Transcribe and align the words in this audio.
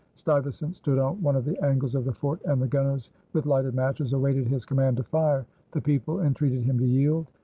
Stuyvesant 0.15 0.75
stood 0.75 0.97
on 0.97 1.21
one 1.21 1.35
of 1.35 1.45
the 1.45 1.63
angles 1.63 1.93
of 1.93 2.05
the 2.05 2.11
fort 2.11 2.39
and 2.45 2.59
the 2.59 2.67
gunners 2.67 3.11
with 3.33 3.45
lighted 3.45 3.75
matches 3.75 4.13
awaited 4.13 4.47
his 4.47 4.65
command 4.65 4.97
to 4.97 5.03
fire. 5.03 5.45
The 5.73 5.81
people 5.81 6.21
entreated 6.21 6.63
him 6.63 6.79
to 6.79 6.85
yield. 6.87 7.27